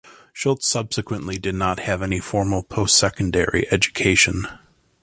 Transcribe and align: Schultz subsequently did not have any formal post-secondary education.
Schultz 0.33 0.65
subsequently 0.65 1.37
did 1.37 1.53
not 1.53 1.81
have 1.81 2.01
any 2.01 2.19
formal 2.19 2.63
post-secondary 2.63 3.71
education. 3.71 4.47